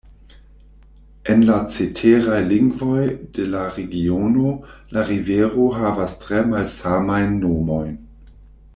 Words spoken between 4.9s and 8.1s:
la rivero havas tre malsamajn nomojn.